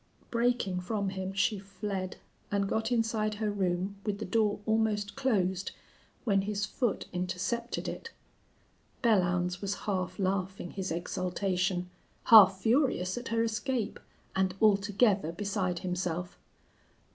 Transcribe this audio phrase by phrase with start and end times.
[0.31, 2.17] Breaking from him, she fled,
[2.51, 5.73] and got inside her room with the door almost closed,
[6.23, 8.09] when his foot intercepted it.
[9.03, 11.87] Belllounds was half laughing his exultation,
[12.23, 13.99] half furious at her escape,
[14.35, 16.39] and altogether beside himself.